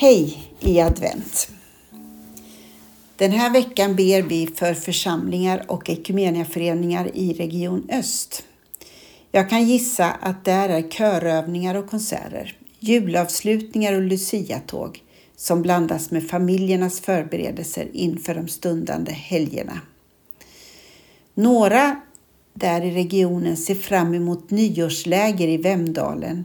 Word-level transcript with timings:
Hej 0.00 0.52
i 0.60 0.80
advent! 0.80 1.50
Den 3.16 3.32
här 3.32 3.50
veckan 3.50 3.96
ber 3.96 4.22
vi 4.22 4.46
för 4.46 4.74
församlingar 4.74 5.64
och 5.68 5.90
ekumeniaföreningar 5.90 7.10
i 7.14 7.32
Region 7.32 7.88
Öst. 7.90 8.44
Jag 9.32 9.50
kan 9.50 9.68
gissa 9.68 10.10
att 10.10 10.44
där 10.44 10.68
är 10.68 10.82
körövningar 10.82 11.74
och 11.74 11.90
konserter, 11.90 12.56
julavslutningar 12.78 13.92
och 13.92 14.02
luciatåg 14.02 15.02
som 15.36 15.62
blandas 15.62 16.10
med 16.10 16.28
familjernas 16.28 17.00
förberedelser 17.00 17.88
inför 17.92 18.34
de 18.34 18.48
stundande 18.48 19.12
helgerna. 19.12 19.80
Några 21.34 22.00
där 22.54 22.84
i 22.84 22.90
regionen 22.90 23.56
ser 23.56 23.74
fram 23.74 24.14
emot 24.14 24.50
nyårsläger 24.50 25.48
i 25.48 25.56
Vemdalen 25.56 26.44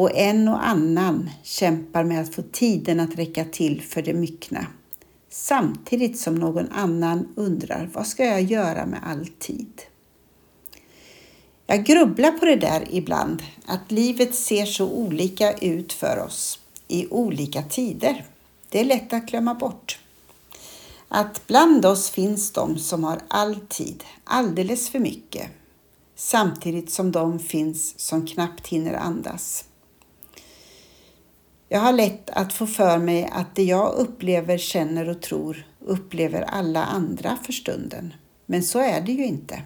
och 0.00 0.16
en 0.16 0.48
och 0.48 0.66
annan 0.66 1.30
kämpar 1.42 2.04
med 2.04 2.20
att 2.20 2.34
få 2.34 2.42
tiden 2.42 3.00
att 3.00 3.18
räcka 3.18 3.44
till 3.44 3.82
för 3.82 4.02
det 4.02 4.14
myckna. 4.14 4.66
Samtidigt 5.30 6.18
som 6.18 6.34
någon 6.34 6.68
annan 6.72 7.28
undrar 7.36 7.90
vad 7.94 8.06
ska 8.06 8.24
jag 8.24 8.42
göra 8.42 8.86
med 8.86 9.00
all 9.02 9.26
tid? 9.26 9.82
Jag 11.66 11.84
grubblar 11.84 12.30
på 12.32 12.44
det 12.44 12.56
där 12.56 12.84
ibland, 12.90 13.42
att 13.66 13.92
livet 13.92 14.34
ser 14.34 14.66
så 14.66 14.90
olika 14.90 15.52
ut 15.52 15.92
för 15.92 16.24
oss 16.26 16.58
i 16.88 17.06
olika 17.10 17.62
tider. 17.62 18.24
Det 18.68 18.80
är 18.80 18.84
lätt 18.84 19.12
att 19.12 19.26
glömma 19.26 19.54
bort. 19.54 19.98
Att 21.08 21.46
bland 21.46 21.86
oss 21.86 22.10
finns 22.10 22.52
de 22.52 22.78
som 22.78 23.04
har 23.04 23.20
all 23.28 23.56
tid, 23.68 24.04
alldeles 24.24 24.90
för 24.90 24.98
mycket, 24.98 25.50
samtidigt 26.16 26.90
som 26.90 27.12
de 27.12 27.38
finns 27.38 27.98
som 27.98 28.26
knappt 28.26 28.66
hinner 28.66 28.94
andas. 28.94 29.64
Jag 31.72 31.80
har 31.80 31.92
lätt 31.92 32.30
att 32.30 32.52
få 32.52 32.66
för 32.66 32.98
mig 32.98 33.28
att 33.32 33.54
det 33.54 33.62
jag 33.62 33.94
upplever, 33.94 34.58
känner 34.58 35.08
och 35.08 35.22
tror 35.22 35.66
upplever 35.80 36.42
alla 36.42 36.84
andra 36.84 37.38
för 37.46 37.52
stunden. 37.52 38.14
Men 38.46 38.62
så 38.62 38.78
är 38.78 39.00
det 39.00 39.12
ju 39.12 39.24
inte. 39.24 39.62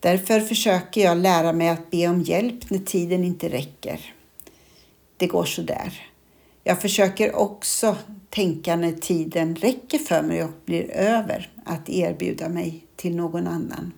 Därför 0.00 0.40
försöker 0.40 1.00
jag 1.00 1.18
lära 1.18 1.52
mig 1.52 1.68
att 1.68 1.90
be 1.90 2.08
om 2.08 2.22
hjälp 2.22 2.70
när 2.70 2.78
tiden 2.78 3.24
inte 3.24 3.48
räcker. 3.48 4.14
Det 5.16 5.26
går 5.26 5.44
så 5.44 5.62
där. 5.62 6.06
Jag 6.64 6.80
försöker 6.80 7.34
också 7.34 7.96
tänka 8.30 8.76
när 8.76 8.92
tiden 8.92 9.56
räcker 9.56 9.98
för 9.98 10.22
mig 10.22 10.44
och 10.44 10.52
blir 10.64 10.90
över 10.90 11.50
att 11.64 11.88
erbjuda 11.88 12.48
mig 12.48 12.84
till 12.96 13.16
någon 13.16 13.46
annan. 13.46 13.92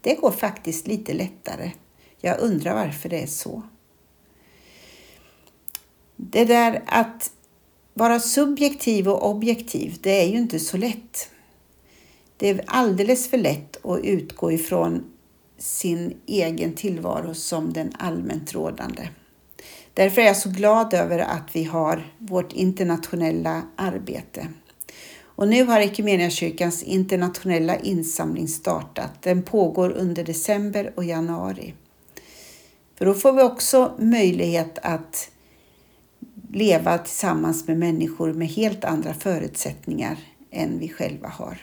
Det 0.00 0.14
går 0.14 0.30
faktiskt 0.30 0.86
lite 0.86 1.12
lättare. 1.12 1.72
Jag 2.20 2.40
undrar 2.40 2.74
varför 2.74 3.08
det 3.08 3.22
är 3.22 3.26
så. 3.26 3.62
Det 6.22 6.44
där 6.44 6.82
att 6.86 7.30
vara 7.94 8.20
subjektiv 8.20 9.08
och 9.08 9.30
objektiv, 9.30 9.98
det 10.00 10.22
är 10.22 10.28
ju 10.28 10.38
inte 10.38 10.58
så 10.58 10.76
lätt. 10.76 11.30
Det 12.36 12.48
är 12.48 12.64
alldeles 12.66 13.30
för 13.30 13.38
lätt 13.38 13.86
att 13.86 14.04
utgå 14.04 14.52
ifrån 14.52 15.04
sin 15.58 16.16
egen 16.26 16.74
tillvaro 16.74 17.34
som 17.34 17.72
den 17.72 17.92
allmänt 17.98 18.52
rådande. 18.52 19.08
Därför 19.94 20.22
är 20.22 20.26
jag 20.26 20.36
så 20.36 20.50
glad 20.50 20.94
över 20.94 21.18
att 21.18 21.48
vi 21.52 21.64
har 21.64 22.12
vårt 22.18 22.52
internationella 22.52 23.62
arbete. 23.76 24.46
Och 25.22 25.48
nu 25.48 25.64
har 25.64 25.80
Equmeniakyrkans 25.80 26.82
internationella 26.82 27.76
insamling 27.76 28.48
startat. 28.48 29.22
Den 29.22 29.42
pågår 29.42 29.90
under 29.90 30.24
december 30.24 30.92
och 30.96 31.04
januari. 31.04 31.74
För 32.94 33.04
då 33.04 33.14
får 33.14 33.32
vi 33.32 33.42
också 33.42 33.94
möjlighet 33.98 34.78
att 34.82 35.30
leva 36.52 36.98
tillsammans 36.98 37.66
med 37.68 37.78
människor 37.78 38.32
med 38.32 38.48
helt 38.48 38.84
andra 38.84 39.14
förutsättningar 39.14 40.18
än 40.50 40.78
vi 40.78 40.88
själva 40.88 41.28
har. 41.28 41.58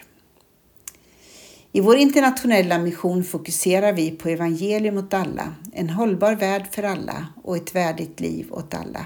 I 1.71 1.81
vår 1.81 1.95
internationella 1.95 2.79
mission 2.79 3.23
fokuserar 3.23 3.93
vi 3.93 4.11
på 4.11 4.29
evangelium 4.29 4.97
åt 4.97 5.13
alla, 5.13 5.55
en 5.73 5.89
hållbar 5.89 6.35
värld 6.35 6.67
för 6.71 6.83
alla 6.83 7.27
och 7.43 7.57
ett 7.57 7.75
värdigt 7.75 8.19
liv 8.19 8.47
åt 8.51 8.73
alla. 8.73 9.05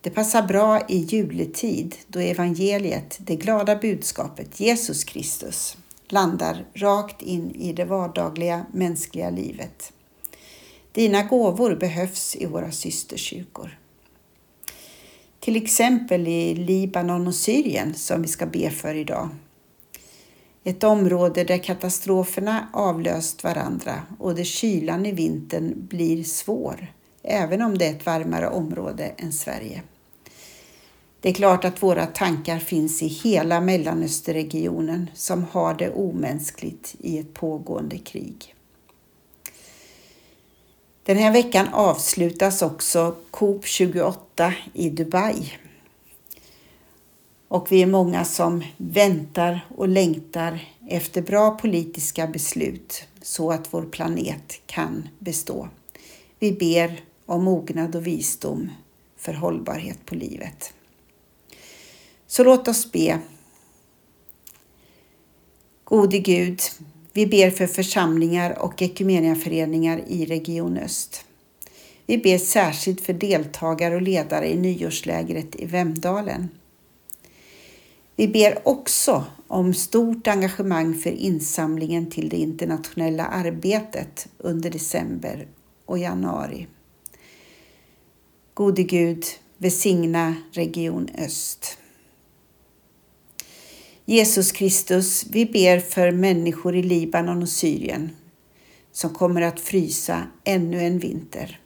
Det 0.00 0.10
passar 0.10 0.42
bra 0.42 0.80
i 0.88 0.98
juletid 0.98 1.94
då 2.06 2.18
evangeliet, 2.18 3.18
det 3.20 3.36
glada 3.36 3.76
budskapet 3.76 4.60
Jesus 4.60 5.04
Kristus, 5.04 5.76
landar 6.08 6.64
rakt 6.74 7.22
in 7.22 7.54
i 7.54 7.72
det 7.72 7.84
vardagliga 7.84 8.66
mänskliga 8.72 9.30
livet. 9.30 9.92
Dina 10.92 11.22
gåvor 11.22 11.74
behövs 11.74 12.36
i 12.36 12.46
våra 12.46 12.72
systerkyrkor. 12.72 13.78
Till 15.44 15.56
exempel 15.56 16.28
i 16.28 16.54
Libanon 16.54 17.26
och 17.26 17.34
Syrien 17.34 17.94
som 17.94 18.22
vi 18.22 18.28
ska 18.28 18.46
be 18.46 18.70
för 18.70 18.94
idag. 18.94 19.28
Ett 20.64 20.84
område 20.84 21.44
där 21.44 21.58
katastroferna 21.58 22.68
avlöst 22.72 23.44
varandra 23.44 24.02
och 24.18 24.34
där 24.34 24.44
kylan 24.44 25.06
i 25.06 25.12
vintern 25.12 25.72
blir 25.76 26.24
svår, 26.24 26.92
även 27.22 27.62
om 27.62 27.78
det 27.78 27.86
är 27.86 27.90
ett 27.90 28.06
varmare 28.06 28.48
område 28.48 29.12
än 29.16 29.32
Sverige. 29.32 29.82
Det 31.20 31.28
är 31.28 31.34
klart 31.34 31.64
att 31.64 31.82
våra 31.82 32.06
tankar 32.06 32.58
finns 32.58 33.02
i 33.02 33.06
hela 33.06 33.60
Mellanösterregionen 33.60 35.10
som 35.14 35.44
har 35.50 35.74
det 35.74 35.90
omänskligt 35.90 36.94
i 36.98 37.18
ett 37.18 37.34
pågående 37.34 37.98
krig. 37.98 38.53
Den 41.06 41.16
här 41.16 41.32
veckan 41.32 41.68
avslutas 41.72 42.62
också 42.62 43.16
COP 43.30 43.66
28 43.66 44.54
i 44.72 44.90
Dubai. 44.90 45.52
Och 47.48 47.72
vi 47.72 47.82
är 47.82 47.86
många 47.86 48.24
som 48.24 48.64
väntar 48.76 49.60
och 49.76 49.88
längtar 49.88 50.68
efter 50.88 51.22
bra 51.22 51.50
politiska 51.50 52.26
beslut 52.26 53.04
så 53.22 53.50
att 53.50 53.74
vår 53.74 53.82
planet 53.82 54.60
kan 54.66 55.08
bestå. 55.18 55.68
Vi 56.38 56.52
ber 56.52 57.00
om 57.26 57.44
mognad 57.44 57.96
och 57.96 58.06
visdom 58.06 58.70
för 59.16 59.32
hållbarhet 59.32 60.06
på 60.06 60.14
livet. 60.14 60.72
Så 62.26 62.44
låt 62.44 62.68
oss 62.68 62.92
be. 62.92 63.20
Gode 65.84 66.18
Gud, 66.18 66.60
vi 67.14 67.26
ber 67.26 67.50
för 67.50 67.66
församlingar 67.66 68.58
och 68.58 68.82
ekumeniaföreningar 68.82 70.02
i 70.08 70.24
Region 70.24 70.78
Öst. 70.78 71.24
Vi 72.06 72.18
ber 72.18 72.38
särskilt 72.38 73.00
för 73.00 73.12
deltagare 73.12 73.94
och 73.94 74.02
ledare 74.02 74.52
i 74.52 74.56
nyårslägret 74.56 75.60
i 75.60 75.66
Vemdalen. 75.66 76.48
Vi 78.16 78.28
ber 78.28 78.68
också 78.68 79.24
om 79.46 79.74
stort 79.74 80.26
engagemang 80.26 80.94
för 80.94 81.10
insamlingen 81.10 82.10
till 82.10 82.28
det 82.28 82.36
internationella 82.36 83.26
arbetet 83.26 84.28
under 84.38 84.70
december 84.70 85.48
och 85.86 85.98
januari. 85.98 86.66
Gode 88.54 88.82
Gud, 88.82 89.24
välsigna 89.58 90.34
Region 90.52 91.08
Öst. 91.18 91.78
Jesus 94.06 94.52
Kristus, 94.52 95.26
vi 95.30 95.46
ber 95.46 95.78
för 95.78 96.10
människor 96.10 96.76
i 96.76 96.82
Libanon 96.82 97.42
och 97.42 97.48
Syrien 97.48 98.10
som 98.92 99.10
kommer 99.10 99.42
att 99.42 99.60
frysa 99.60 100.22
ännu 100.44 100.80
en 100.80 100.98
vinter. 100.98 101.60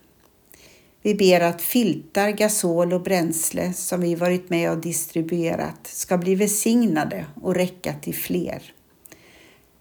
Vi 1.02 1.14
ber 1.14 1.40
att 1.40 1.62
filtar, 1.62 2.30
gasol 2.30 2.92
och 2.92 3.02
bränsle 3.02 3.72
som 3.72 4.00
vi 4.00 4.14
varit 4.14 4.50
med 4.50 4.70
och 4.70 4.78
distribuerat 4.78 5.86
ska 5.86 6.18
bli 6.18 6.34
välsignade 6.34 7.26
och 7.42 7.54
räcka 7.54 7.94
till 7.94 8.14
fler. 8.14 8.62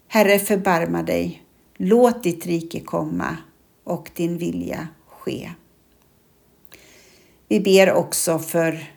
Herre, 0.08 0.40
förbarma 0.40 1.04
dig. 1.04 1.44
Låt 1.76 2.24
ditt 2.24 2.46
rike 2.46 2.80
komma 2.80 3.38
och 3.84 4.10
din 4.16 4.38
vilja 4.38 4.88
ske. 5.08 5.52
Vi 7.48 7.60
ber 7.60 7.94
också 7.94 8.40
för 8.40 8.94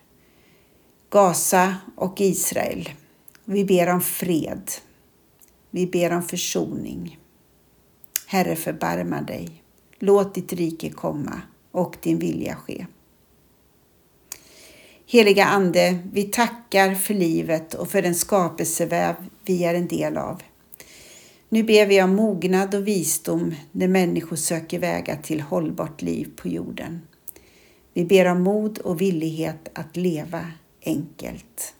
Gaza 1.11 1.77
och 1.97 2.21
Israel. 2.21 2.89
Vi 3.52 3.64
ber 3.64 3.88
om 3.88 4.00
fred. 4.00 4.70
Vi 5.70 5.87
ber 5.87 6.12
om 6.12 6.23
försoning. 6.23 7.19
Herre, 8.26 8.56
förbarma 8.56 9.23
dig. 9.23 9.62
Låt 9.99 10.35
ditt 10.35 10.52
rike 10.52 10.91
komma 10.91 11.43
och 11.70 11.97
din 12.02 12.19
vilja 12.19 12.55
ske. 12.55 12.87
Heliga 15.06 15.44
Ande, 15.44 15.99
vi 16.12 16.23
tackar 16.23 16.94
för 16.94 17.14
livet 17.14 17.75
och 17.75 17.91
för 17.91 18.02
den 18.02 18.14
skapelseväv 18.14 19.14
vi 19.44 19.64
är 19.64 19.75
en 19.75 19.88
del 19.88 20.17
av. 20.17 20.43
Nu 21.49 21.62
ber 21.62 21.87
vi 21.87 22.03
om 22.03 22.14
mognad 22.14 22.75
och 22.75 22.88
visdom 22.88 23.55
när 23.73 23.88
människor 23.88 24.37
söker 24.37 24.79
vägar 24.79 25.17
till 25.23 25.41
hållbart 25.41 26.03
liv 26.03 26.31
på 26.37 26.49
jorden. 26.49 27.00
Vi 27.94 28.05
ber 28.05 28.26
om 28.26 28.43
mod 28.43 28.79
och 28.79 29.00
villighet 29.00 29.69
att 29.75 29.96
leva 29.96 30.46
enkelt. 30.85 31.75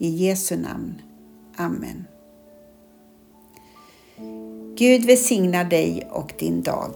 I 0.00 0.08
Jesu 0.08 0.56
namn. 0.56 1.02
Amen. 1.56 2.04
Gud 4.76 5.04
välsignar 5.04 5.64
dig 5.64 6.08
och 6.10 6.32
din 6.38 6.62
dag. 6.62 6.94